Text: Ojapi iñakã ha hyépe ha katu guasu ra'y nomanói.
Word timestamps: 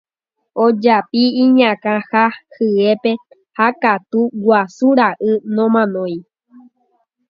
Ojapi 0.63 1.21
iñakã 1.43 1.93
ha 2.09 2.25
hyépe 2.55 3.11
ha 3.57 3.67
katu 3.81 4.21
guasu 4.43 4.87
ra'y 4.99 5.31
nomanói. 5.55 6.15